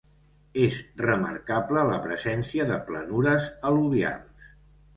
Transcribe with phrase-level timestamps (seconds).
[0.61, 4.53] És remarcable la presència de planures al·luvials.